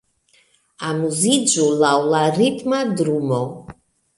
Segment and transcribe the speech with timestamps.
[0.91, 3.45] Amuziĝu laŭ la ritma drumo